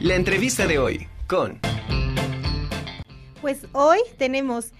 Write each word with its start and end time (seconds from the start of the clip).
La 0.00 0.14
entrevista 0.14 0.66
de 0.66 0.78
hoy 0.78 1.08
con... 1.26 1.60
Pues 3.42 3.66
hoy 3.72 3.98
tenemos 4.16 4.72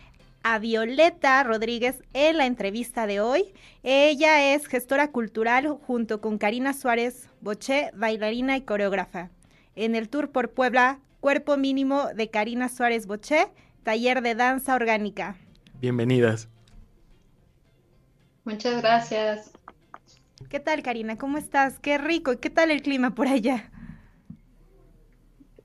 a 0.42 0.58
Violeta 0.58 1.42
Rodríguez 1.42 2.02
en 2.15 2.39
la 2.39 2.46
entrevista 2.46 3.07
de 3.07 3.20
hoy. 3.20 3.52
Ella 3.83 4.54
es 4.54 4.67
gestora 4.67 5.10
cultural 5.10 5.68
junto 5.68 6.22
con 6.22 6.38
Karina 6.38 6.72
Suárez 6.72 7.28
Boché, 7.42 7.91
bailarina 7.94 8.56
y 8.56 8.62
coreógrafa. 8.62 9.29
En 9.77 9.95
el 9.95 10.09
tour 10.09 10.30
por 10.30 10.52
Puebla, 10.52 11.00
Cuerpo 11.21 11.59
Mínimo 11.59 12.07
de 12.14 12.30
Karina 12.30 12.71
Suárez 12.71 13.07
Boché, 13.07 13.48
taller 13.82 14.23
de 14.23 14.34
danza 14.34 14.75
orgánica. 14.75 15.37
Bienvenidas. 15.82 16.48
Muchas 18.45 18.80
gracias. 18.80 19.50
¿Qué 20.48 20.61
tal, 20.61 20.82
Karina? 20.82 21.18
¿Cómo 21.18 21.37
estás? 21.37 21.79
Qué 21.79 21.98
rico. 21.98 22.32
¿Y 22.32 22.39
qué 22.39 22.48
tal 22.48 22.71
el 22.71 22.80
clima 22.80 23.14
por 23.14 23.29
allá? 23.29 23.70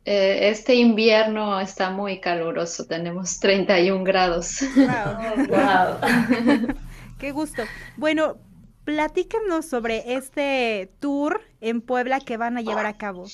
Eh, 0.05 0.49
este 0.49 0.75
invierno 0.75 1.59
está 1.59 1.89
muy 1.89 2.19
caluroso, 2.19 2.85
tenemos 2.85 3.39
31 3.39 4.03
grados. 4.03 4.61
Wow. 4.75 5.47
wow. 5.49 6.75
Qué 7.19 7.31
gusto. 7.31 7.63
Bueno, 7.97 8.37
platícanos 8.83 9.65
sobre 9.65 10.15
este 10.15 10.91
tour 10.99 11.41
en 11.59 11.81
Puebla 11.81 12.19
que 12.19 12.37
van 12.37 12.57
a 12.57 12.61
llevar 12.61 12.85
a 12.85 12.97
cabo. 12.97 13.25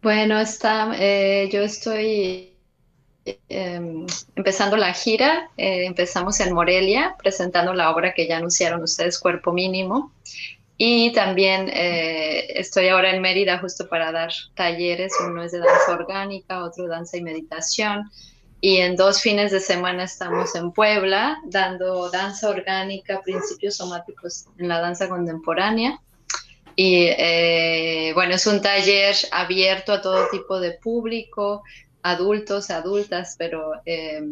Bueno, 0.00 0.40
está, 0.40 0.92
eh, 0.96 1.48
yo 1.52 1.60
estoy 1.62 2.56
eh, 3.48 4.06
empezando 4.36 4.76
la 4.76 4.92
gira. 4.94 5.50
Eh, 5.56 5.84
empezamos 5.86 6.40
en 6.40 6.54
Morelia 6.54 7.16
presentando 7.18 7.74
la 7.74 7.90
obra 7.90 8.14
que 8.14 8.26
ya 8.26 8.38
anunciaron 8.38 8.82
ustedes, 8.82 9.18
Cuerpo 9.18 9.52
Mínimo. 9.52 10.12
Y 10.80 11.12
también 11.12 11.68
eh, 11.68 12.52
estoy 12.60 12.86
ahora 12.88 13.10
en 13.10 13.20
Mérida 13.20 13.58
justo 13.58 13.88
para 13.88 14.12
dar 14.12 14.30
talleres, 14.54 15.12
uno 15.26 15.42
es 15.42 15.50
de 15.50 15.58
danza 15.58 15.92
orgánica, 15.92 16.62
otro 16.62 16.86
danza 16.86 17.16
y 17.16 17.22
meditación. 17.22 18.08
Y 18.60 18.76
en 18.76 18.94
dos 18.94 19.20
fines 19.20 19.50
de 19.50 19.58
semana 19.58 20.04
estamos 20.04 20.54
en 20.54 20.70
Puebla 20.70 21.38
dando 21.46 22.08
danza 22.10 22.48
orgánica, 22.48 23.20
principios 23.22 23.76
somáticos 23.76 24.46
en 24.56 24.68
la 24.68 24.80
danza 24.80 25.08
contemporánea. 25.08 26.00
Y 26.76 27.06
eh, 27.08 28.12
bueno, 28.14 28.36
es 28.36 28.46
un 28.46 28.62
taller 28.62 29.16
abierto 29.32 29.92
a 29.92 30.00
todo 30.00 30.28
tipo 30.30 30.60
de 30.60 30.72
público, 30.72 31.64
adultos, 32.02 32.70
adultas, 32.70 33.36
pero 33.38 33.72
eh, 33.86 34.22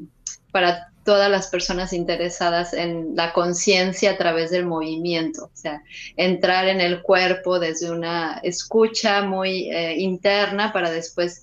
para 0.51 0.91
todas 1.05 1.31
las 1.31 1.49
personas 1.49 1.93
interesadas 1.93 2.73
en 2.73 3.15
la 3.15 3.33
conciencia 3.33 4.13
a 4.13 4.17
través 4.17 4.51
del 4.51 4.67
movimiento, 4.67 5.45
o 5.45 5.51
sea, 5.57 5.83
entrar 6.17 6.69
en 6.69 6.81
el 6.81 7.03
cuerpo 7.03 7.59
desde 7.59 7.91
una 7.91 8.41
escucha 8.43 9.23
muy 9.23 9.71
eh, 9.71 9.97
interna 9.99 10.73
para 10.73 10.91
después 10.91 11.43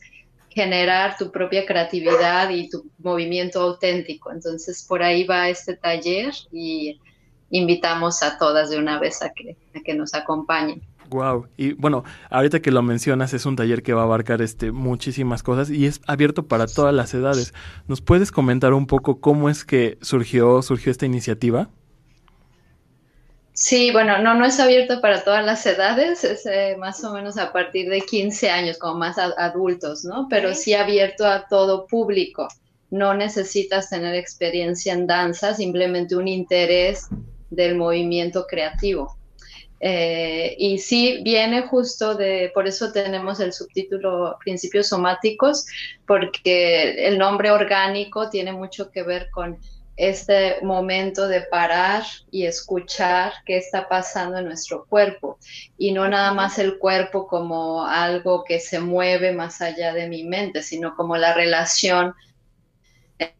generar 0.50 1.18
tu 1.18 1.32
propia 1.32 1.66
creatividad 1.66 2.50
y 2.50 2.70
tu 2.70 2.86
movimiento 3.00 3.62
auténtico. 3.62 4.32
Entonces, 4.32 4.84
por 4.88 5.02
ahí 5.02 5.24
va 5.24 5.50
este 5.50 5.76
taller 5.76 6.34
y 6.52 7.00
invitamos 7.50 8.22
a 8.22 8.38
todas 8.38 8.70
de 8.70 8.78
una 8.78 9.00
vez 9.00 9.22
a 9.22 9.32
que, 9.32 9.58
a 9.76 9.82
que 9.82 9.94
nos 9.94 10.14
acompañen. 10.14 10.82
Wow. 11.14 11.47
Y 11.58 11.73
bueno, 11.73 12.03
ahorita 12.31 12.59
que 12.59 12.72
lo 12.72 12.81
mencionas, 12.81 13.36
es 13.36 13.45
un 13.45 13.56
taller 13.56 13.83
que 13.83 13.94
va 13.94 14.02
a 14.02 14.06
abarcar 14.06 14.42
este 14.42 14.72
muchísimas 14.72 15.44
cosas 15.44 15.69
y 15.69 15.86
es 15.86 16.02
abierto 16.08 16.47
para 16.47 16.66
todas 16.66 16.94
las 16.94 17.14
edades. 17.14 17.53
¿Nos 17.88 18.02
puedes 18.02 18.31
comentar 18.31 18.73
un 18.73 18.88
poco 18.88 19.22
cómo 19.22 19.47
es 19.47 19.64
que 19.64 20.00
surgió, 20.02 20.64
surgió 20.64 20.91
esta 20.91 21.06
iniciativa? 21.06 21.69
Sí, 23.53 23.91
bueno, 23.91 24.17
no, 24.17 24.34
no 24.34 24.44
es 24.45 24.59
abierto 24.59 25.02
para 25.02 25.23
todas 25.23 25.45
las 25.45 25.64
edades, 25.67 26.23
es 26.23 26.47
eh, 26.47 26.75
más 26.80 27.03
o 27.03 27.14
menos 27.14 27.38
a 27.38 27.53
partir 27.53 27.88
de 27.91 28.02
15 28.02 28.50
años, 28.50 28.80
como 28.80 28.97
más 28.97 29.19
adultos, 29.19 30.03
¿no? 30.03 30.25
Pero 30.28 30.56
sí 30.56 30.73
abierto 30.73 31.28
a 31.28 31.47
todo 31.47 31.86
público. 31.86 32.47
No 32.89 33.14
necesitas 33.14 33.91
tener 33.91 34.16
experiencia 34.16 34.94
en 34.94 35.06
danza, 35.06 35.53
simplemente 35.53 36.16
un 36.16 36.28
interés 36.28 37.07
del 37.52 37.75
movimiento 37.75 38.47
creativo. 38.47 39.16
Eh, 39.86 40.56
y 40.58 40.78
sí 40.78 41.20
viene 41.24 41.64
justo 41.64 42.16
de, 42.16 42.52
por 42.54 42.68
eso 42.70 42.94
tenemos 42.94 43.42
el 43.42 43.52
subtítulo 43.52 44.38
Principios 44.40 44.88
Somáticos, 44.88 45.66
porque 46.08 47.06
el 47.06 47.18
nombre 47.18 47.52
orgánico 47.52 48.30
tiene 48.30 48.54
mucho 48.54 48.90
que 48.92 49.04
ver 49.04 49.30
con 49.30 49.60
este 49.98 50.62
momento 50.62 51.28
de 51.28 51.42
parar 51.42 52.04
y 52.32 52.46
escuchar 52.46 53.34
qué 53.46 53.58
está 53.58 53.90
pasando 53.90 54.38
en 54.38 54.46
nuestro 54.46 54.86
cuerpo. 54.86 55.38
Y 55.78 55.92
no 55.92 56.08
nada 56.08 56.34
más 56.34 56.60
el 56.60 56.78
cuerpo 56.78 57.28
como 57.28 57.86
algo 57.86 58.46
que 58.46 58.62
se 58.62 58.80
mueve 58.80 59.34
más 59.34 59.60
allá 59.60 59.94
de 59.94 60.08
mi 60.08 60.24
mente, 60.24 60.64
sino 60.64 60.96
como 60.96 61.18
la 61.18 61.34
relación 61.34 62.14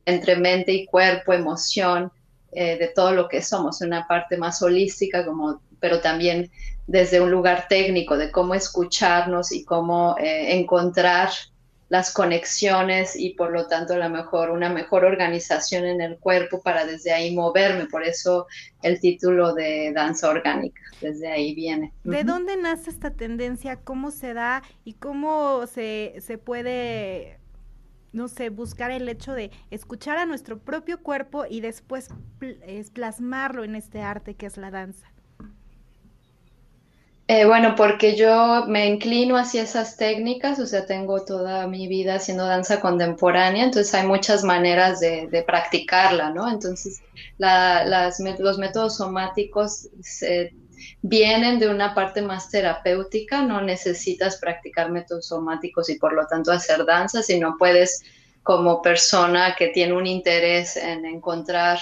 entre 0.06 0.36
mente 0.36 0.74
y 0.74 0.86
cuerpo, 0.88 1.32
emoción, 1.32 2.12
eh, 2.52 2.78
de 2.78 2.90
todo 2.90 3.14
lo 3.14 3.30
que 3.30 3.42
somos, 3.42 3.80
una 3.80 4.06
parte 4.08 4.38
más 4.38 4.62
holística, 4.62 5.26
como 5.26 5.62
pero 5.84 6.00
también 6.00 6.50
desde 6.88 7.20
un 7.20 7.30
lugar 7.30 7.68
técnico 7.68 8.16
de 8.16 8.32
cómo 8.32 8.56
escucharnos 8.56 9.52
y 9.52 9.66
cómo 9.66 10.16
eh, 10.18 10.58
encontrar 10.58 11.30
las 11.90 12.14
conexiones 12.14 13.18
y 13.18 13.32
por 13.32 13.52
lo 13.52 13.68
tanto 13.68 13.98
la 13.98 14.08
mejor, 14.08 14.52
una 14.52 14.70
mejor 14.70 15.04
organización 15.04 15.84
en 15.84 16.00
el 16.00 16.18
cuerpo 16.20 16.62
para 16.62 16.86
desde 16.86 17.12
ahí 17.12 17.36
moverme. 17.36 17.88
Por 17.88 18.04
eso 18.04 18.48
el 18.82 19.02
título 19.02 19.54
de 19.54 19.92
danza 19.94 20.30
orgánica, 20.30 20.82
desde 21.02 21.30
ahí 21.30 21.54
viene. 21.54 21.92
¿De 22.06 22.24
dónde 22.24 22.56
nace 22.56 22.90
esta 22.90 23.12
tendencia? 23.12 23.76
¿Cómo 23.76 24.12
se 24.12 24.34
da 24.34 24.64
y 24.86 24.94
cómo 24.94 25.68
se, 25.68 26.16
se 26.22 26.38
puede 26.38 27.40
no 28.14 28.30
sé, 28.30 28.50
buscar 28.50 28.92
el 28.92 29.10
hecho 29.10 29.34
de 29.34 29.52
escuchar 29.70 30.18
a 30.18 30.26
nuestro 30.26 30.60
propio 30.60 31.02
cuerpo 31.02 31.46
y 31.50 31.60
después 31.60 32.08
plasmarlo 32.94 33.66
en 33.66 33.76
este 33.76 34.02
arte 34.02 34.36
que 34.36 34.46
es 34.46 34.56
la 34.56 34.72
danza. 34.72 35.13
Eh, 37.28 37.46
bueno, 37.46 37.76
porque 37.78 38.18
yo 38.18 38.66
me 38.68 38.86
inclino 38.86 39.38
hacia 39.38 39.64
esas 39.64 39.96
técnicas, 39.96 40.60
o 40.60 40.68
sea, 40.68 40.86
tengo 40.86 41.24
toda 41.24 41.68
mi 41.68 41.88
vida 41.88 42.16
haciendo 42.16 42.46
danza 42.46 42.82
contemporánea, 42.82 43.64
entonces 43.64 43.94
hay 43.94 44.06
muchas 44.06 44.44
maneras 44.44 45.00
de, 45.00 45.44
practicarla, 45.48 46.32
¿no? 46.32 46.52
Entonces, 46.52 47.02
los 47.38 48.58
métodos 48.60 48.98
somáticos 48.98 49.88
vienen 51.02 51.60
de 51.60 51.70
una 51.70 51.96
parte 51.96 52.22
más 52.22 52.50
terapéutica, 52.50 53.42
no 53.42 53.62
necesitas 53.62 54.38
practicar 54.38 54.92
métodos 54.92 55.28
somáticos 55.28 55.90
y 55.90 55.96
por 55.96 56.12
lo 56.14 56.28
tanto 56.28 56.52
hacer 56.52 56.86
danza, 56.86 57.24
sino 57.24 57.56
puedes 57.58 58.04
como 58.44 58.82
persona 58.82 59.56
que 59.58 59.70
tiene 59.70 59.94
un 59.94 60.08
interés 60.08 60.76
en 60.76 61.06
encontrar 61.06 61.80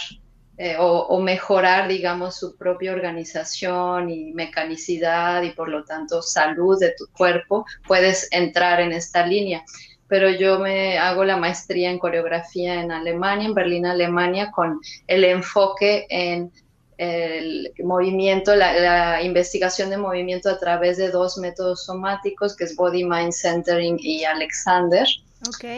eh, 0.63 0.75
o, 0.77 1.19
mejorar, 1.19 1.87
digamos, 1.87 2.35
su 2.35 2.55
propia 2.55 2.91
organización 2.91 4.11
y 4.11 4.31
mecanicidad 4.31 5.41
y 5.41 5.49
por 5.53 5.69
lo 5.69 5.83
tanto 5.85 6.21
salud 6.21 6.79
de 6.79 6.93
tu 6.95 7.07
cuerpo, 7.07 7.65
puedes 7.87 8.27
entrar 8.31 8.79
en 8.79 8.91
esta 8.91 9.25
línea. 9.25 9.63
Pero 10.07 10.29
yo 10.29 10.59
me 10.59 10.99
hago 10.99 11.23
la 11.23 11.35
maestría 11.35 11.89
en 11.89 11.97
coreografía 11.97 12.79
en 12.79 12.91
Alemania, 12.91 13.47
en 13.47 13.55
Berlín, 13.55 13.87
Alemania, 13.87 14.51
con 14.51 14.79
el 15.07 15.23
enfoque 15.23 16.05
en 16.11 16.51
el 16.99 17.73
movimiento, 17.83 18.55
la, 18.55 19.19
investigación 19.23 19.89
de 19.89 19.97
movimiento 19.97 20.47
a 20.47 20.59
través 20.59 20.97
de 20.97 21.09
dos 21.09 21.39
métodos 21.39 21.85
somáticos, 21.85 22.55
que 22.55 22.65
es 22.65 22.75
Body 22.75 23.03
Mind 23.03 23.33
Centering 23.33 23.97
y 23.99 24.25
Alexander. 24.25 25.07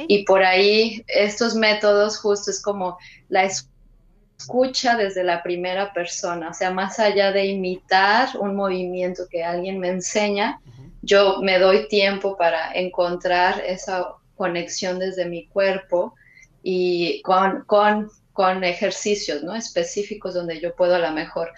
Y 0.10 0.26
por 0.26 0.44
ahí 0.44 1.06
estos 1.08 1.56
métodos 1.56 2.18
justo 2.18 2.52
es 2.52 2.62
como 2.62 2.98
la 3.30 3.46
escucha 4.44 4.98
desde 4.98 5.24
la 5.24 5.42
primera 5.42 5.94
persona, 5.94 6.50
o 6.50 6.54
sea, 6.54 6.70
más 6.72 7.00
allá 7.00 7.32
de 7.32 7.46
imitar 7.46 8.30
un 8.38 8.56
movimiento 8.56 9.24
que 9.30 9.44
alguien 9.44 9.80
me 9.80 9.88
enseña, 9.88 10.60
yo 11.02 11.42
me 11.42 11.60
doy 11.60 11.88
tiempo 11.88 12.36
para 12.36 12.74
encontrar 12.74 13.62
esa 13.66 14.16
conexión 14.36 15.00
desde 15.00 15.26
mi 15.26 15.48
cuerpo 15.48 16.16
y 16.62 17.22
con, 17.22 17.64
con, 17.66 18.10
con 18.34 18.64
ejercicios 18.66 19.44
¿no? 19.44 19.56
específicos 19.56 20.34
donde 20.34 20.60
yo 20.60 20.76
puedo 20.76 20.96
a 20.96 21.00
lo 21.00 21.12
mejor 21.12 21.52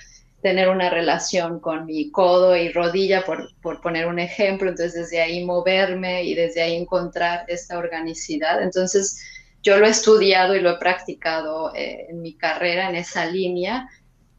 tener 0.44 0.69
una 0.69 0.92
relación 0.92 1.59
con 1.59 1.88
mi 1.88 2.12
codo 2.12 2.56
y 2.56 2.71
rodilla, 2.71 3.25
por, 3.25 3.50
por, 3.63 3.81
poner 3.81 4.06
un 4.06 4.19
ejemplo, 4.19 4.69
entonces 4.69 4.94
desde 4.94 5.21
ahí 5.21 5.44
moverme 5.44 6.24
y 6.24 6.36
desde 6.36 6.62
ahí 6.62 6.75
encontrar 6.75 7.45
esta 7.48 7.80
organicidad. 7.80 8.62
Entonces, 8.62 9.19
yo 9.65 9.79
lo 9.79 9.88
he 9.88 9.89
estudiado 9.89 10.56
y 10.56 10.62
lo 10.62 10.69
he 10.69 10.77
practicado 10.77 11.73
eh, 11.73 12.06
en 12.09 12.21
mi 12.21 12.35
carrera 12.35 12.88
en 12.88 12.95
esa 12.95 13.25
línea, 13.25 13.89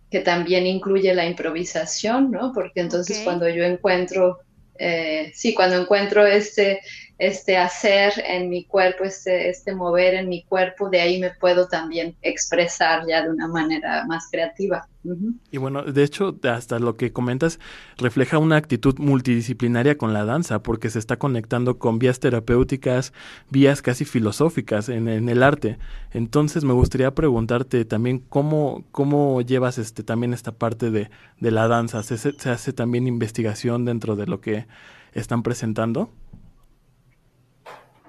que 0.09 0.21
también 0.21 0.69
incluye 0.69 1.13
la 1.15 1.27
improvisación, 1.27 2.31
¿no? 2.31 2.53
Porque 2.55 2.81
entonces 2.81 3.23
cuando 3.25 3.49
yo 3.49 3.65
encuentro, 3.65 4.39
eh, 4.79 5.33
sí, 5.35 5.53
cuando 5.53 5.81
encuentro 5.81 6.25
este, 6.25 6.81
este 7.19 7.57
hacer 7.57 8.13
en 8.27 8.51
mi 8.51 8.65
cuerpo, 8.65 9.05
este, 9.05 9.49
este 9.49 9.75
mover 9.75 10.15
en 10.15 10.29
mi 10.29 10.45
cuerpo, 10.45 10.91
de 10.91 11.01
ahí 11.01 11.19
me 11.19 11.31
puedo 11.31 11.67
también 11.67 12.15
expresar 12.21 13.07
ya 13.09 13.23
de 13.23 13.31
una 13.31 13.49
manera 13.49 14.05
más 14.07 14.29
creativa. 14.31 14.87
Y 15.53 15.59
bueno, 15.59 15.83
de 15.83 16.03
hecho, 16.03 16.37
hasta 16.43 16.79
lo 16.79 16.97
que 16.97 17.13
comentas 17.13 17.61
refleja 17.97 18.39
una 18.39 18.57
actitud 18.57 18.99
multidisciplinaria 18.99 19.97
con 19.97 20.13
la 20.13 20.25
danza, 20.25 20.63
porque 20.63 20.91
se 20.91 20.99
está 20.99 21.17
conectando 21.17 21.79
con 21.79 21.99
vías 21.99 22.19
terapéuticas, 22.19 23.13
vías 23.49 23.83
casi 23.83 24.05
filosóficas 24.05 24.89
en, 24.89 25.09
el 25.09 25.43
arte. 25.43 25.79
Entonces, 26.13 26.65
me 26.65 26.73
gustaría 26.73 27.15
preguntarte 27.15 27.85
también 27.85 28.19
cómo, 28.19 28.85
cómo 28.91 29.41
llevas 29.43 29.79
este, 29.79 30.03
también 30.03 30.33
esta 30.33 30.53
parte 30.53 30.91
de, 30.91 31.09
de 31.39 31.51
la 31.51 31.69
danza. 31.69 32.03
¿Se, 32.03 32.19
¿Se 32.19 32.51
hace 32.51 32.73
también 32.73 33.07
investigación 33.07 33.85
dentro 33.85 34.17
de 34.17 34.27
lo 34.27 34.41
que 34.41 34.67
están 35.13 35.43
presentando? 35.43 36.11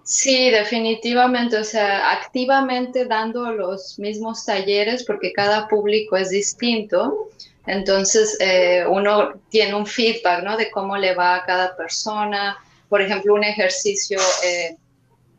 Sí, 0.07 0.50
definitivamente, 0.51 1.57
o 1.57 1.65
sea, 1.65 2.13
activamente 2.13 3.04
dando 3.04 3.51
los 3.51 4.00
mismos 4.00 4.45
talleres 4.45 5.04
porque 5.04 5.33
cada 5.33 5.68
público 5.68 6.15
es 6.15 6.30
distinto. 6.30 7.27
Entonces, 7.65 8.38
eh, 8.39 8.86
uno 8.89 9.33
tiene 9.50 9.75
un 9.75 9.86
feedback, 9.86 10.45
¿no? 10.45 10.56
De 10.56 10.71
cómo 10.71 10.95
le 10.95 11.13
va 11.13 11.36
a 11.36 11.44
cada 11.44 11.75
persona. 11.75 12.57
Por 12.88 13.01
ejemplo, 13.01 13.33
un 13.33 13.44
ejercicio 13.44 14.18
eh, 14.45 14.77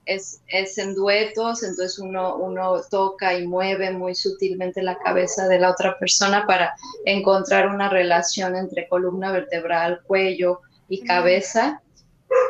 es, 0.05 0.43
es, 0.49 0.76
en 0.76 0.94
duetos, 0.94 1.62
entonces 1.62 1.99
uno, 1.99 2.37
uno 2.37 2.82
toca 2.91 3.32
y 3.38 3.47
mueve 3.47 3.91
muy 3.91 4.15
sutilmente 4.15 4.82
la 4.82 4.99
cabeza 4.99 5.49
de 5.49 5.61
la 5.61 5.70
otra 5.70 5.99
persona 5.99 6.47
para 6.47 6.75
encontrar 7.06 7.69
una 7.69 7.88
relación 7.88 8.55
entre 8.55 8.87
columna 8.87 9.32
vertebral, 9.32 10.03
cuello 10.06 10.61
y 10.91 11.05
cabeza. 11.05 11.81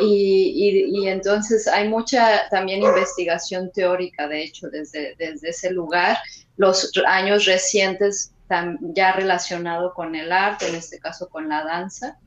Y, 0.01 1.07
entonces 1.07 1.67
hay 1.69 1.89
mucha 1.89 2.49
también 2.51 2.83
investigación 2.83 3.71
teórica, 3.73 4.29
de 4.29 4.43
hecho, 4.43 4.69
desde, 4.69 5.15
desde 5.17 5.51
ese 5.51 5.71
lugar. 5.71 6.19
Los 6.57 6.93
años 7.07 7.47
recientes 7.47 8.33
ya 8.81 9.13
relacionado 9.13 9.93
con 9.95 10.15
el 10.15 10.33
arte, 10.33 10.69
en 10.69 10.75
este 10.77 10.99
caso 10.99 11.29
con 11.29 11.49
la 11.49 11.65
danza, 11.65 12.19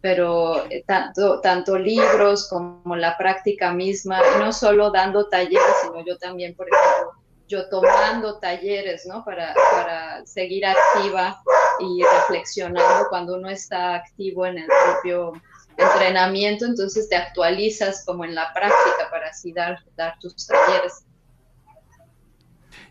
pero 0.00 0.70
eh, 0.70 0.84
tanto, 0.86 1.40
tanto 1.40 1.78
libros 1.78 2.48
como 2.48 2.94
la 2.94 3.16
práctica 3.16 3.72
misma, 3.72 4.20
no 4.38 4.52
solo 4.52 4.90
dando 4.90 5.28
talleres, 5.28 5.74
sino 5.82 6.04
yo 6.04 6.18
también, 6.18 6.54
por 6.54 6.66
ejemplo, 6.68 7.12
yo 7.48 7.68
tomando 7.68 8.38
talleres, 8.38 9.06
¿no? 9.06 9.24
Para, 9.24 9.54
para 9.72 10.26
seguir 10.26 10.64
activa 10.66 11.42
y 11.80 12.02
reflexionando 12.02 13.08
cuando 13.08 13.34
uno 13.34 13.48
está 13.48 13.96
activo 13.96 14.46
en 14.46 14.58
el 14.58 14.66
propio 14.66 15.32
entrenamiento, 15.76 16.64
entonces 16.64 17.08
te 17.08 17.16
actualizas 17.16 18.04
como 18.04 18.24
en 18.24 18.34
la 18.34 18.52
práctica 18.52 19.10
para 19.10 19.28
así 19.28 19.52
dar, 19.52 19.78
dar 19.96 20.18
tus 20.18 20.46
talleres. 20.46 21.04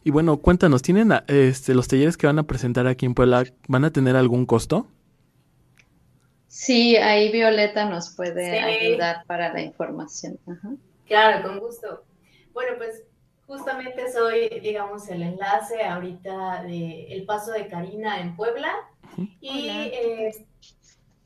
Y 0.04 0.12
bueno, 0.12 0.38
cuéntanos, 0.38 0.82
¿tienen 0.82 1.14
este, 1.28 1.74
los 1.74 1.88
talleres 1.88 2.18
que 2.18 2.28
van 2.28 2.40
a 2.40 2.44
presentar 2.44 2.88
aquí 2.88 3.06
en 3.06 3.14
Puebla, 3.14 3.46
van 3.68 3.86
a 3.86 3.92
tener 3.92 4.16
algún 4.16 4.46
costo? 4.46 4.88
Sí, 6.48 6.98
ahí 6.98 7.32
Violeta 7.32 7.86
nos 7.86 8.16
puede 8.16 8.60
ayudar 8.60 9.26
para 9.26 9.52
la 9.54 9.62
información. 9.62 10.38
Claro, 11.08 11.48
con 11.48 11.60
gusto. 11.60 12.04
Bueno, 12.54 12.74
pues 12.78 13.04
justamente 13.48 14.12
soy, 14.12 14.60
digamos, 14.62 15.08
el 15.10 15.24
enlace 15.24 15.84
ahorita 15.84 16.64
de 16.64 17.08
El 17.14 17.26
Paso 17.26 17.52
de 17.54 17.68
Karina 17.68 18.20
en 18.20 18.36
Puebla. 18.36 18.72
Y 19.42 19.70
eh, 19.70 20.46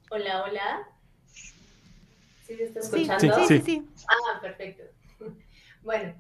hola, 0.10 0.44
hola. 0.44 0.88
¿Sí 2.48 2.54
está 2.62 2.80
escuchando? 2.80 3.46
Sí, 3.46 3.60
sí, 3.60 3.62
sí. 3.62 3.90
Ah, 4.08 4.42
perfecto. 4.42 4.84
Bueno, 5.84 6.14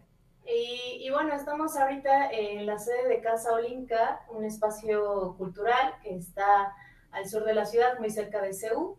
y, 0.45 1.09
bueno, 1.09 1.33
estamos 1.35 1.75
ahorita 1.75 2.31
en 2.31 2.65
la 2.65 2.79
sede 2.79 3.09
de 3.09 3.19
Casa 3.19 3.51
Olinka, 3.51 4.21
un 4.29 4.45
espacio 4.45 5.35
cultural 5.37 5.95
que 6.01 6.15
está 6.15 6.73
al 7.11 7.27
sur 7.27 7.43
de 7.43 7.53
la 7.53 7.65
ciudad, 7.65 7.99
muy 7.99 8.09
cerca 8.09 8.41
de 8.41 8.53
Ceú. 8.53 8.97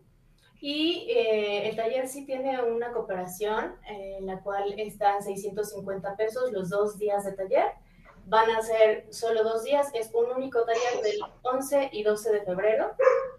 Y 0.61 1.07
eh, 1.09 1.71
el 1.71 1.77
taller 1.77 2.07
sí 2.07 2.27
tiene 2.27 2.63
una 2.63 2.93
cooperación 2.93 3.77
en 3.87 4.27
la 4.27 4.41
cual 4.41 4.79
están 4.79 5.23
650 5.23 6.17
pesos 6.17 6.53
los 6.53 6.69
dos 6.69 6.99
días 6.99 7.25
de 7.25 7.33
taller. 7.33 7.73
Van 8.27 8.51
a 8.51 8.61
ser 8.61 9.07
solo 9.11 9.43
dos 9.43 9.65
días, 9.65 9.89
es 9.95 10.11
un 10.13 10.27
único 10.27 10.67
taller 10.67 11.03
del 11.03 11.19
11 11.45 11.89
y 11.93 12.03
12 12.03 12.31
de 12.31 12.43
febrero. 12.43 12.93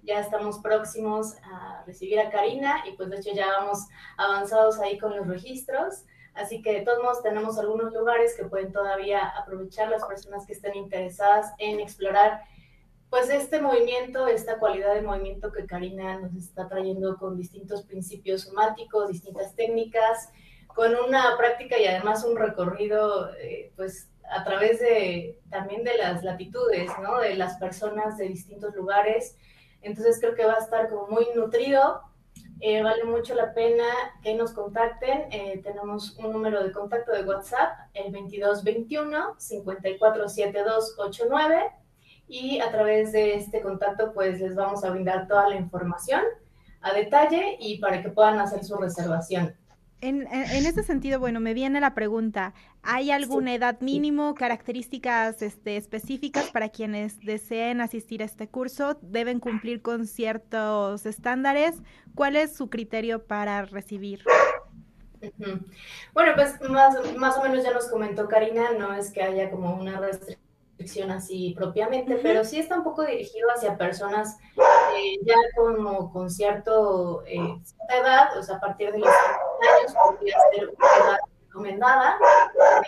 Ya 0.03 0.19
estamos 0.19 0.59
próximos 0.59 1.35
a 1.43 1.83
recibir 1.85 2.19
a 2.19 2.29
Karina 2.29 2.83
y 2.87 2.95
pues 2.95 3.09
de 3.09 3.17
hecho 3.17 3.31
ya 3.33 3.47
vamos 3.47 3.87
avanzados 4.17 4.79
ahí 4.79 4.97
con 4.97 5.15
los 5.15 5.27
registros. 5.27 6.05
Así 6.33 6.61
que 6.61 6.73
de 6.73 6.81
todos 6.81 7.03
modos 7.03 7.23
tenemos 7.23 7.57
algunos 7.57 7.93
lugares 7.93 8.35
que 8.35 8.45
pueden 8.45 8.71
todavía 8.71 9.27
aprovechar 9.27 9.89
las 9.89 10.05
personas 10.05 10.45
que 10.45 10.53
estén 10.53 10.75
interesadas 10.75 11.53
en 11.57 11.79
explorar 11.79 12.41
pues 13.09 13.29
este 13.29 13.59
movimiento, 13.59 14.27
esta 14.27 14.59
cualidad 14.59 14.93
de 14.93 15.01
movimiento 15.01 15.51
que 15.51 15.65
Karina 15.65 16.19
nos 16.19 16.35
está 16.35 16.67
trayendo 16.67 17.17
con 17.17 17.35
distintos 17.35 17.83
principios 17.83 18.43
somáticos, 18.43 19.09
distintas 19.09 19.55
técnicas, 19.55 20.29
con 20.67 20.95
una 20.95 21.35
práctica 21.37 21.79
y 21.79 21.87
además 21.87 22.23
un 22.23 22.37
recorrido 22.37 23.33
eh, 23.35 23.73
pues 23.75 24.09
a 24.29 24.43
través 24.43 24.79
de 24.79 25.39
también 25.49 25.83
de 25.83 25.97
las 25.97 26.23
latitudes, 26.23 26.91
¿no? 27.01 27.19
De 27.19 27.35
las 27.35 27.57
personas 27.57 28.17
de 28.17 28.27
distintos 28.27 28.75
lugares. 28.75 29.35
Entonces 29.81 30.19
creo 30.19 30.35
que 30.35 30.45
va 30.45 30.53
a 30.53 30.59
estar 30.59 30.87
como 30.89 31.07
muy 31.07 31.27
nutrido. 31.35 32.01
Eh, 32.61 32.83
vale 32.83 33.05
mucho 33.05 33.35
la 33.35 33.53
pena 33.53 33.85
que 34.21 34.35
nos 34.35 34.51
contacten. 34.51 35.31
Eh, 35.31 35.61
tenemos 35.63 36.17
un 36.17 36.31
número 36.31 36.63
de 36.63 36.71
contacto 36.71 37.13
de 37.13 37.23
WhatsApp, 37.23 37.89
el 37.93 38.11
2221 38.11 39.35
547289 39.37 41.71
y 42.27 42.59
a 42.59 42.71
través 42.71 43.11
de 43.11 43.35
este 43.35 43.61
contacto 43.61 44.13
pues 44.13 44.39
les 44.39 44.55
vamos 44.55 44.83
a 44.83 44.91
brindar 44.91 45.27
toda 45.27 45.49
la 45.49 45.55
información 45.55 46.21
a 46.81 46.93
detalle 46.93 47.57
y 47.59 47.79
para 47.79 48.01
que 48.01 48.09
puedan 48.09 48.39
hacer 48.39 48.63
su 48.63 48.75
reservación. 48.75 49.55
En, 50.01 50.27
en, 50.31 50.65
ese 50.65 50.83
sentido, 50.83 51.19
bueno, 51.19 51.41
me 51.41 51.53
viene 51.53 51.81
la 51.81 51.93
pregunta, 51.93 52.53
¿hay 52.83 53.11
alguna 53.11 53.53
edad 53.53 53.81
mínimo, 53.81 54.33
características 54.33 55.41
este, 55.41 55.75
específicas 55.75 56.51
para 56.51 56.69
quienes 56.69 57.19
deseen 57.19 57.81
asistir 57.81 58.21
a 58.21 58.25
este 58.25 58.47
curso? 58.47 58.97
¿Deben 59.01 59.41
cumplir 59.41 59.81
con 59.81 60.07
ciertos 60.07 61.05
estándares? 61.05 61.81
¿Cuál 62.15 62.37
es 62.37 62.55
su 62.55 62.69
criterio 62.69 63.25
para 63.25 63.65
recibir? 63.65 64.23
Bueno, 66.13 66.31
pues 66.35 66.61
más, 66.69 66.95
más 67.17 67.37
o 67.37 67.43
menos 67.43 67.61
ya 67.63 67.73
nos 67.73 67.89
comentó 67.89 68.29
Karina, 68.29 68.71
no 68.77 68.93
es 68.93 69.11
que 69.11 69.21
haya 69.21 69.51
como 69.51 69.75
una 69.75 69.99
restricción 69.99 71.11
así 71.11 71.53
propiamente, 71.57 72.15
pero 72.23 72.45
sí 72.45 72.57
está 72.57 72.77
un 72.77 72.85
poco 72.85 73.03
dirigido 73.03 73.49
hacia 73.53 73.77
personas 73.77 74.37
eh, 74.55 75.19
ya 75.25 75.35
como 75.57 76.11
con 76.13 76.29
cierto, 76.29 77.23
eh, 77.25 77.59
cierta 77.63 77.97
edad, 77.97 78.37
o 78.37 78.43
sea, 78.43 78.55
a 78.55 78.59
partir 78.61 78.93
de 78.93 78.99
los 78.99 79.09
años 79.68 79.94
podría 80.04 80.37
ser 80.54 80.69
una 80.69 81.19
recomendada, 81.47 82.18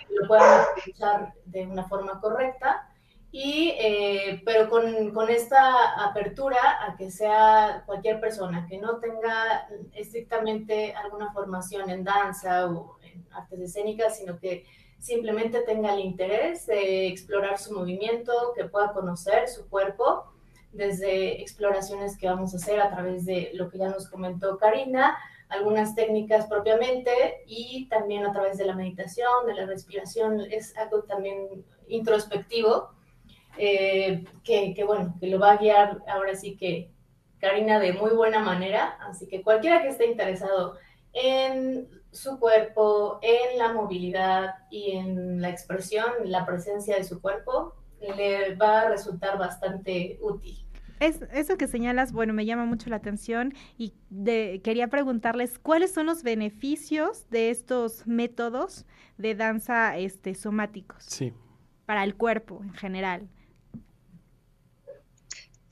que 0.08 0.16
lo 0.16 0.28
puedan 0.28 0.66
escuchar 0.78 1.34
de 1.46 1.68
una 1.68 1.84
forma 1.88 2.20
correcta. 2.20 2.88
Y, 3.34 3.76
eh, 3.80 4.42
pero 4.46 4.70
con, 4.70 5.12
con, 5.12 5.30
esta 5.30 5.94
apertura 6.04 6.60
a 6.86 6.98
que 6.98 7.10
sea 7.10 7.84
cualquier 7.86 8.20
persona 8.20 8.68
que 8.68 8.78
no 8.78 9.00
tenga 9.00 9.70
estrictamente 9.94 10.94
alguna 10.94 11.32
formación 11.32 11.90
en 11.90 12.04
danza 12.04 12.68
o 12.68 12.98
en 13.04 13.26
artes 13.32 13.62
escénicas, 13.62 14.18
sino 14.18 14.38
que 14.38 14.66
simplemente 15.00 15.62
tenga 15.62 15.94
el 15.94 16.02
interés 16.02 16.68
de 16.68 17.08
explorar 17.08 17.58
su 17.58 17.74
movimiento, 17.74 18.54
que 18.56 18.66
pueda 18.66 18.94
conocer 18.94 19.48
su 19.48 19.68
cuerpo, 19.70 20.26
desde 20.72 21.42
exploraciones 21.42 22.18
que 22.18 22.28
vamos 22.28 22.54
a 22.54 22.58
hacer 22.58 22.80
a 22.80 22.90
través 22.90 23.26
de 23.26 23.52
lo 23.54 23.70
que 23.70 23.78
ya 23.78 23.90
nos 23.90 24.08
comentó 24.08 24.58
Karina, 24.58 25.18
algunas 25.52 25.96
técnicas 25.96 26.48
propiamente 26.48 27.44
y 27.46 27.88
también 27.90 28.26
a 28.26 28.32
través 28.32 28.58
de 28.58 28.66
la 28.66 28.76
meditación, 28.76 29.46
de 29.46 29.54
la 29.54 29.66
respiración, 29.66 30.42
es 30.50 30.76
algo 30.78 31.04
también 31.04 31.66
introspectivo, 31.88 32.90
eh, 33.58 34.24
que, 34.44 34.74
que, 34.74 34.84
bueno, 34.84 35.16
que 35.20 35.28
lo 35.28 35.40
va 35.40 35.52
a 35.52 35.58
guiar 35.58 36.02
ahora 36.08 36.36
sí 36.36 36.56
que 36.56 36.92
Karina 37.40 37.80
de 37.80 37.94
muy 37.94 38.12
buena 38.12 38.40
manera, 38.40 38.98
así 39.02 39.28
que 39.28 39.42
cualquiera 39.42 39.82
que 39.82 39.90
esté 39.90 40.06
interesado 40.06 40.78
en 41.14 41.90
su 42.12 42.40
cuerpo, 42.40 43.20
en 43.22 43.58
la 43.58 43.74
movilidad 43.74 44.56
y 44.70 44.92
en 44.92 45.42
la 45.42 45.50
expresión, 45.50 46.06
la 46.26 46.46
presencia 46.46 46.96
de 46.96 47.04
su 47.04 47.22
cuerpo, 47.22 47.74
le 48.00 48.56
va 48.56 48.82
a 48.82 48.90
resultar 48.90 49.38
bastante 49.38 50.18
útil. 50.22 50.66
Es, 51.02 51.20
eso 51.34 51.58
que 51.58 51.68
señalas, 51.68 52.12
bueno, 52.12 52.32
me 52.32 52.46
llama 52.46 52.66
mucho 52.66 52.92
la 52.92 52.98
atención 52.98 53.56
y 53.76 53.94
quería 54.64 54.88
preguntarles 54.88 55.58
cuáles 55.58 55.92
son 55.92 56.06
los 56.06 56.22
beneficios 56.22 57.28
de 57.32 57.50
estos 57.50 58.06
métodos 58.06 58.86
de 59.18 59.34
danza 59.34 59.98
este, 59.98 60.36
somáticos 60.36 61.04
sí. 61.04 61.34
para 61.88 62.04
el 62.04 62.14
cuerpo 62.14 62.62
en 62.64 62.74
general. 62.76 63.28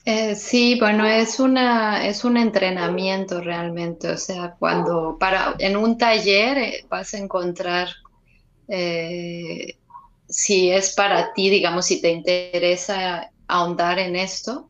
Eh, 0.04 0.34
sí, 0.34 0.76
bueno, 0.80 1.06
es 1.06 1.38
una, 1.38 2.04
es 2.08 2.24
un 2.24 2.36
entrenamiento 2.36 3.40
realmente, 3.40 4.08
o 4.08 4.16
sea, 4.16 4.56
cuando 4.58 5.16
para 5.20 5.54
en 5.60 5.76
un 5.76 5.96
taller 5.96 6.58
eh, 6.58 6.86
vas 6.88 7.14
a 7.14 7.18
encontrar 7.18 7.88
eh, 8.66 9.76
si 10.28 10.72
es 10.72 10.92
para 10.94 11.32
ti, 11.34 11.50
digamos, 11.50 11.86
si 11.86 12.02
te 12.02 12.10
interesa 12.10 13.30
ahondar 13.46 14.00
en 14.00 14.16
esto, 14.16 14.69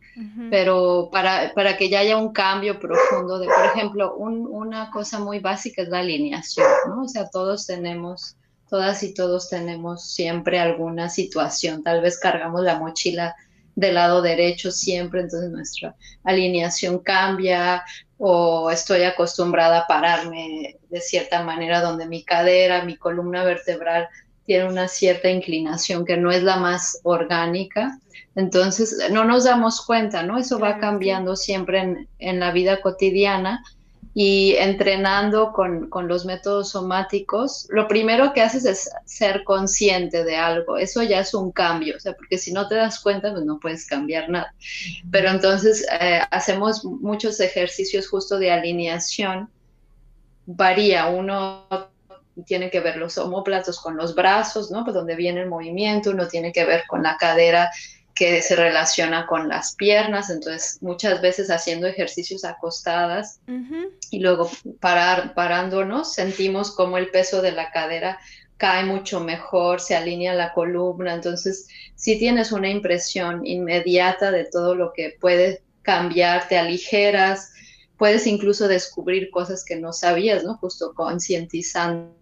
pero 0.51 1.09
para, 1.11 1.53
para, 1.55 1.77
que 1.77 1.89
ya 1.89 2.01
haya 2.01 2.17
un 2.17 2.33
cambio 2.33 2.79
profundo 2.79 3.39
de, 3.39 3.47
por 3.47 3.65
ejemplo, 3.67 4.15
una 4.17 4.91
cosa 4.91 5.19
muy 5.19 5.39
básica 5.39 5.83
es 5.83 5.89
la 5.89 6.01
alineación, 6.01 6.67
¿no? 6.89 7.03
O 7.03 7.09
sea, 7.09 7.29
todos 7.29 7.67
tenemos, 7.67 8.37
todas 8.69 9.03
y 9.03 9.15
todos 9.15 9.49
tenemos 9.49 10.13
siempre 10.13 10.59
alguna 10.59 11.09
situación, 11.09 11.83
tal 11.83 12.03
vez 12.03 12.19
cargamos 12.19 12.63
la 12.63 12.79
mochila 12.79 13.35
del 13.75 13.95
lado 13.95 14.21
derecho 14.21 14.71
siempre, 14.71 15.23
entonces 15.23 15.51
nuestra 15.51 15.95
alineación 16.25 16.99
cambia 16.99 17.85
o 18.19 18.71
estoy 18.71 19.05
acostumbrada 19.05 19.81
a 19.81 19.87
pararme 19.87 20.77
de 20.91 21.01
cierta 21.01 21.43
manera 21.43 21.81
donde 21.81 22.07
mi 22.07 22.23
cadera, 22.23 22.85
mi 22.85 22.97
columna 22.97 23.45
vertebral 23.45 24.09
tiene 24.47 24.69
una 24.69 24.89
cierta 24.89 25.31
inclinación 25.31 26.05
que 26.05 26.17
no 26.17 26.31
es 26.31 26.43
la 26.43 26.57
más 26.57 27.01
orgánica. 27.03 27.99
Entonces, 28.35 28.97
no 29.11 29.25
nos 29.25 29.45
damos 29.45 29.85
cuenta, 29.85 30.23
¿no? 30.23 30.39
Eso 30.39 30.59
va 30.59 30.79
cambiando 30.79 31.37
siempre 31.37 31.81
en, 31.81 32.09
en 32.19 32.41
la 32.41 32.53
vida 32.53 32.81
cotidiana 32.81 33.63
y 34.13 34.57
entrenando 34.57 35.53
con, 35.53 35.89
con, 35.89 36.09
los 36.09 36.25
métodos 36.25 36.71
somáticos, 36.71 37.69
lo 37.71 37.87
primero 37.87 38.33
que 38.33 38.41
haces 38.41 38.65
es 38.65 38.91
ser 39.05 39.45
consciente 39.45 40.25
de 40.25 40.37
algo. 40.37 40.77
Eso 40.77 41.03
ya 41.03 41.21
es 41.21 41.33
un 41.33 41.53
cambio, 41.53 41.97
o 41.97 42.01
sea, 42.01 42.15
porque 42.15 42.37
si 42.37 42.53
no 42.53 42.67
te 42.67 42.75
das 42.75 42.99
cuenta, 43.01 43.31
pues 43.31 43.45
no 43.45 43.61
puedes 43.61 43.87
cambiar 43.87 44.29
nada. 44.29 44.53
Pero 45.13 45.31
entonces 45.31 45.87
eh, 46.01 46.21
hacemos 46.31 46.85
muchos 46.85 47.39
ejercicios 47.39 48.09
justo 48.09 48.39
de 48.39 48.51
alineación. 48.51 49.49
Varía, 50.47 51.07
uno 51.07 51.67
tiene 52.47 52.71
que 52.71 52.81
ver 52.81 52.97
los 52.97 53.19
homóplatos 53.19 53.81
con 53.81 53.97
los 53.97 54.15
brazos, 54.15 54.71
¿no? 54.71 54.85
Pues 54.85 54.95
donde 54.95 55.17
viene 55.17 55.43
el 55.43 55.49
movimiento, 55.49 56.11
uno 56.11 56.29
tiene 56.29 56.53
que 56.53 56.65
ver 56.65 56.85
con 56.87 57.03
la 57.03 57.17
cadera 57.17 57.71
que 58.15 58.43
se 58.43 58.55
relaciona 58.55 59.27
con 59.27 59.49
las 59.49 59.75
piernas, 59.77 60.29
entonces 60.29 60.79
muchas 60.83 61.23
veces 61.23 61.51
haciendo 61.51 61.87
ejercicios 61.87 62.45
acostadas 62.45 63.41
y 64.11 64.21
luego 64.21 64.51
parar, 64.79 65.33
parándonos, 65.35 66.13
sentimos 66.13 66.75
como 66.75 66.99
el 66.99 67.11
peso 67.11 67.41
de 67.41 67.53
la 67.53 67.71
cadera 67.71 68.19
cae 68.59 68.85
mucho 68.85 69.21
mejor, 69.21 69.81
se 69.81 69.97
alinea 69.97 70.35
la 70.35 70.53
columna, 70.53 71.15
entonces 71.15 71.67
si 71.95 72.19
tienes 72.19 72.53
una 72.53 72.69
impresión 72.69 73.47
inmediata 73.47 74.31
de 74.31 74.45
todo 74.45 74.75
lo 74.75 74.93
que 74.93 75.17
puede 75.19 75.63
cambiar, 75.81 76.47
te 76.47 76.59
aligeras, 76.59 77.55
puedes 77.97 78.27
incluso 78.27 78.69
descubrir 78.69 79.31
cosas 79.31 79.65
que 79.65 79.77
no 79.77 79.95
sabías, 79.95 80.45
¿no? 80.45 80.59
Justo 80.59 80.93
concientizando 80.95 82.20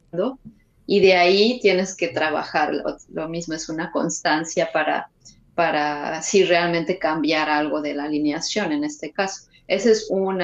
y 0.87 1.01
de 1.01 1.15
ahí 1.15 1.59
tienes 1.61 1.97
que 1.97 2.09
trabajar, 2.09 2.73
lo 3.13 3.29
mismo 3.29 3.55
es 3.55 3.69
una 3.69 3.91
constancia 3.91 4.71
para 4.73 5.11
para 5.59 6.23
si 6.23 6.45
realmente 6.45 7.01
cambiar 7.01 7.51
algo 7.51 7.83
de 7.83 7.93
la 7.93 8.05
alineación 8.05 8.71
en 8.71 8.85
este 8.85 9.11
caso. 9.11 9.49
Ese 9.67 9.91
es 9.91 10.07
un 10.09 10.39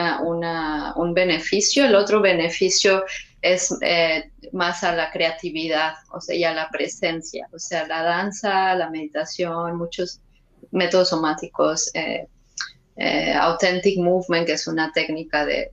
beneficio. 1.15 1.85
El 1.85 1.95
otro 1.95 2.21
beneficio 2.21 3.05
es 3.41 3.73
eh, 3.83 4.33
más 4.51 4.83
a 4.83 4.93
la 4.93 5.13
creatividad, 5.13 5.95
o 6.13 6.21
sea, 6.21 6.35
y 6.35 6.43
a 6.43 6.53
la 6.53 6.69
presencia. 6.69 7.47
O 7.53 7.61
sea, 7.61 7.87
la 7.87 8.03
danza, 8.03 8.75
la 8.75 8.91
meditación, 8.91 9.77
muchos 9.77 10.19
métodos 10.73 11.11
somáticos, 11.11 11.93
eh, 11.95 12.27
eh, 12.97 13.33
authentic 13.33 13.99
movement, 13.99 14.47
que 14.47 14.53
es 14.53 14.67
una 14.67 14.93
técnica 14.93 15.45
de, 15.45 15.73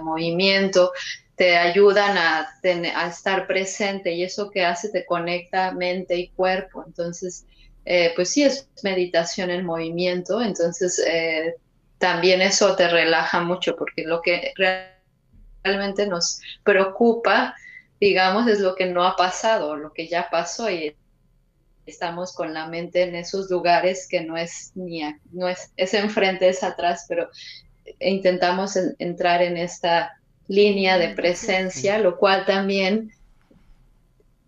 movimiento, 0.00 0.92
te 1.36 1.56
ayudan 1.56 2.16
a, 2.16 2.48
a, 2.94 3.08
estar 3.08 3.46
presente 3.46 4.12
y 4.12 4.22
eso 4.22 4.50
que 4.50 4.64
hace 4.64 4.90
te 4.90 5.04
conecta 5.04 5.72
mente 5.72 6.16
y 6.16 6.28
cuerpo. 6.28 6.84
Entonces, 6.86 7.46
eh, 7.84 8.12
pues 8.14 8.30
sí 8.30 8.44
es 8.44 8.68
meditación 8.82 9.50
en 9.50 9.66
movimiento, 9.66 10.40
entonces 10.40 11.02
eh, 11.04 11.56
también 11.98 12.40
eso 12.40 12.76
te 12.76 12.88
relaja 12.88 13.40
mucho 13.40 13.76
porque 13.76 14.04
lo 14.04 14.22
que 14.22 14.52
realmente 15.62 16.06
nos 16.06 16.40
preocupa, 16.62 17.56
digamos, 18.00 18.46
es 18.46 18.60
lo 18.60 18.76
que 18.76 18.86
no 18.86 19.04
ha 19.04 19.16
pasado, 19.16 19.76
lo 19.76 19.92
que 19.92 20.06
ya 20.06 20.28
pasó 20.30 20.70
y 20.70 20.96
estamos 21.86 22.34
con 22.34 22.54
la 22.54 22.68
mente 22.68 23.02
en 23.02 23.14
esos 23.14 23.50
lugares 23.50 24.06
que 24.08 24.22
no 24.22 24.36
es 24.36 24.72
ni 24.74 25.02
no 25.32 25.48
es, 25.48 25.72
es 25.76 25.94
enfrente, 25.94 26.48
es 26.48 26.62
atrás, 26.62 27.06
pero 27.08 27.28
intentamos 28.00 28.76
entrar 28.98 29.42
en 29.42 29.56
esta 29.56 30.12
línea 30.48 30.98
de 30.98 31.10
presencia, 31.14 31.98
lo 31.98 32.16
cual 32.18 32.44
también 32.46 33.12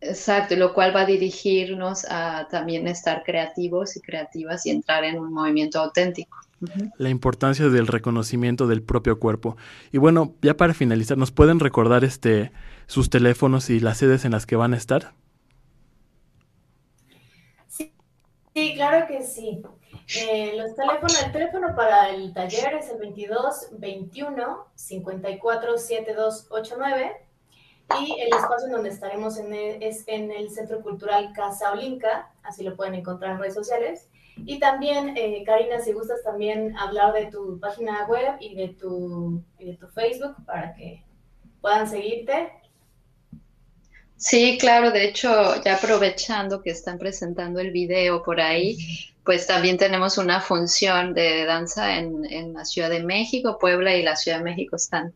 Exacto, 0.07 0.55
lo 0.57 0.75
cual 0.75 0.95
va 0.95 1.03
a 1.03 1.07
dirigirnos 1.07 2.05
a 2.11 2.47
también 2.51 2.87
estar 2.87 3.23
creativos 3.25 3.97
y 3.97 4.01
creativas 4.01 4.67
y 4.67 4.71
entrar 4.71 5.03
en 5.05 5.19
un 5.19 5.33
movimiento 5.33 5.81
auténtico. 5.81 6.37
La 6.99 7.09
importancia 7.09 7.69
del 7.69 7.87
reconocimiento 7.87 8.67
del 8.67 8.83
propio 8.83 9.19
cuerpo. 9.19 9.57
Y 9.93 9.99
bueno, 9.99 10.35
ya 10.43 10.57
para 10.57 10.75
finalizar, 10.75 11.17
¿nos 11.17 11.31
pueden 11.31 11.59
recordar 11.59 12.05
este 12.05 12.53
sus 12.87 13.09
teléfonos 13.09 13.71
y 13.71 13.81
las 13.81 13.99
sedes 13.99 14.25
en 14.25 14.33
las 14.33 14.47
que 14.47 14.57
van 14.57 14.75
a 14.75 14.77
estar? 14.77 15.15
Sí, 17.69 17.93
claro 18.75 19.07
que 19.07 19.23
sí. 19.23 19.63
Eh, 20.17 20.53
los 20.57 20.75
teléfonos, 20.75 21.23
el 21.23 21.33
teléfono 21.33 21.75
para 21.75 22.11
el 22.11 22.33
taller 22.33 22.75
es 22.75 22.91
el 22.91 22.99
22 22.99 23.69
21 23.73 24.67
54 24.75 25.79
7289 25.79 27.17
y 28.01 28.21
el 28.21 28.29
espacio 28.29 28.67
en 28.67 28.73
donde 28.73 28.91
estaremos 28.91 29.39
es 29.39 30.05
en 30.07 30.31
el 30.31 30.51
Centro 30.51 30.83
Cultural 30.83 31.33
Casa 31.35 31.73
Olinka, 31.73 32.31
así 32.43 32.63
lo 32.65 32.77
pueden 32.77 32.95
encontrar 32.95 33.33
en 33.33 33.39
redes 33.39 33.55
sociales. 33.55 34.09
Y 34.37 34.59
también, 34.59 35.17
eh, 35.17 35.43
Karina, 35.45 35.81
si 35.81 35.93
gustas 35.93 36.23
también 36.23 36.77
hablar 36.77 37.13
de 37.13 37.27
tu 37.27 37.59
página 37.61 38.07
web 38.07 38.37
y 38.41 38.55
de 38.55 38.69
tu, 38.69 39.43
y 39.59 39.67
de 39.67 39.77
tu 39.77 39.87
Facebook 39.89 40.35
para 40.45 40.75
que 40.75 41.05
puedan 41.61 41.89
seguirte. 41.89 42.53
Sí, 44.17 44.57
claro, 44.59 44.91
de 44.91 45.05
hecho, 45.05 45.63
ya 45.63 45.77
aprovechando 45.77 46.63
que 46.63 46.71
están 46.71 46.99
presentando 46.99 47.61
el 47.61 47.73
video 47.73 48.23
por 48.23 48.41
ahí, 48.41 48.79
pues 49.25 49.47
también 49.47 49.77
tenemos 49.77 50.19
una 50.19 50.41
función 50.41 51.15
de 51.15 51.45
danza 51.45 51.99
en, 51.99 52.25
en 52.31 52.55
la 52.55 52.65
Ciudad 52.65 52.91
de 52.91 53.03
México, 53.03 53.59
Puebla 53.59 53.95
y 53.97 54.03
la 54.03 54.17
Ciudad 54.17 54.39
de 54.39 54.45
México 54.45 54.77
están 54.77 55.13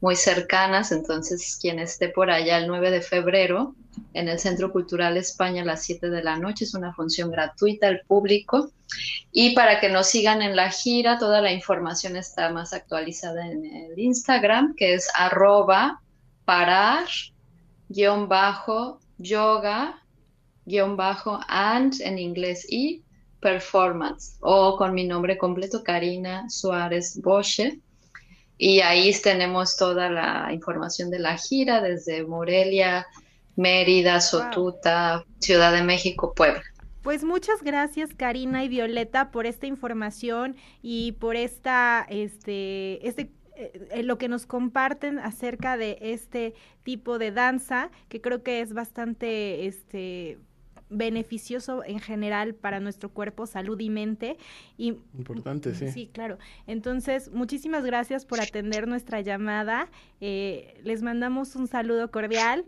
muy 0.00 0.16
cercanas, 0.16 0.92
entonces 0.92 1.58
quien 1.60 1.78
esté 1.78 2.08
por 2.08 2.30
allá 2.30 2.58
el 2.58 2.66
9 2.66 2.90
de 2.90 3.02
febrero 3.02 3.74
en 4.14 4.28
el 4.28 4.38
Centro 4.38 4.72
Cultural 4.72 5.16
España 5.16 5.62
a 5.62 5.66
las 5.66 5.82
7 5.82 6.08
de 6.08 6.22
la 6.22 6.38
noche, 6.38 6.64
es 6.64 6.74
una 6.74 6.94
función 6.94 7.30
gratuita 7.30 7.88
al 7.88 8.00
público. 8.00 8.70
Y 9.30 9.54
para 9.54 9.78
que 9.78 9.90
nos 9.90 10.06
sigan 10.06 10.42
en 10.42 10.56
la 10.56 10.70
gira, 10.70 11.18
toda 11.18 11.40
la 11.42 11.52
información 11.52 12.16
está 12.16 12.50
más 12.50 12.72
actualizada 12.72 13.46
en 13.46 13.64
el 13.64 13.98
Instagram, 13.98 14.74
que 14.74 14.94
es 14.94 15.08
arroba 15.14 16.00
parar 16.44 17.04
guion 17.90 18.28
bajo 18.28 19.00
yoga 19.18 20.00
guion 20.64 20.96
bajo 20.96 21.40
and 21.48 22.00
en 22.00 22.18
inglés 22.18 22.66
y 22.70 23.02
performance. 23.40 24.36
O 24.40 24.76
con 24.76 24.94
mi 24.94 25.04
nombre 25.06 25.36
completo 25.36 25.82
Karina 25.82 26.48
Suárez 26.48 27.20
Boche. 27.20 27.80
Y 28.56 28.80
ahí 28.80 29.12
tenemos 29.22 29.76
toda 29.76 30.10
la 30.10 30.52
información 30.52 31.10
de 31.10 31.18
la 31.18 31.36
gira 31.38 31.80
desde 31.80 32.24
Morelia, 32.24 33.06
Mérida, 33.56 34.20
Sotuta, 34.20 35.24
Ciudad 35.38 35.72
de 35.72 35.82
México, 35.82 36.34
Puebla. 36.34 36.62
Pues 37.02 37.24
muchas 37.24 37.62
gracias 37.62 38.10
Karina 38.14 38.62
y 38.62 38.68
Violeta 38.68 39.30
por 39.30 39.46
esta 39.46 39.66
información 39.66 40.56
y 40.82 41.12
por 41.12 41.34
esta, 41.34 42.06
este, 42.10 43.08
este 43.08 43.30
eh, 43.60 44.02
lo 44.02 44.18
que 44.18 44.28
nos 44.28 44.46
comparten 44.46 45.18
acerca 45.18 45.76
de 45.76 45.98
este 46.00 46.54
tipo 46.82 47.18
de 47.18 47.30
danza, 47.30 47.90
que 48.08 48.20
creo 48.20 48.42
que 48.42 48.60
es 48.60 48.72
bastante, 48.72 49.66
este, 49.66 50.38
beneficioso 50.90 51.84
en 51.84 52.00
general 52.00 52.54
para 52.54 52.80
nuestro 52.80 53.08
cuerpo, 53.10 53.46
salud 53.46 53.78
y 53.80 53.88
mente. 53.88 54.36
Y, 54.76 54.88
Importante, 55.16 55.74
sí. 55.74 55.88
Sí, 55.90 56.10
claro. 56.12 56.38
Entonces, 56.66 57.30
muchísimas 57.30 57.84
gracias 57.84 58.26
por 58.26 58.40
atender 58.40 58.86
nuestra 58.88 59.20
llamada. 59.20 59.88
Eh, 60.20 60.80
les 60.82 61.02
mandamos 61.02 61.54
un 61.56 61.68
saludo 61.68 62.10
cordial 62.10 62.66